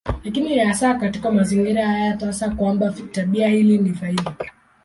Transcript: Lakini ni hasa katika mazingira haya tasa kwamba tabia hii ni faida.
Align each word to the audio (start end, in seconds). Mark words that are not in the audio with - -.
Lakini 0.23 0.49
ni 0.55 0.59
hasa 0.59 0.93
katika 0.93 1.31
mazingira 1.31 1.87
haya 1.87 2.17
tasa 2.17 2.49
kwamba 2.49 2.89
tabia 3.11 3.47
hii 3.47 3.77
ni 3.77 3.93
faida. 3.93 4.35